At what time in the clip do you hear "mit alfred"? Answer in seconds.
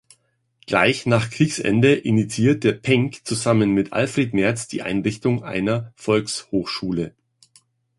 3.69-4.33